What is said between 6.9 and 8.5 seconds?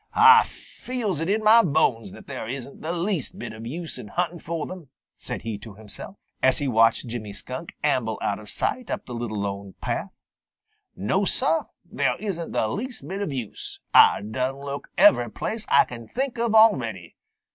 Jimmy Skunk amble out of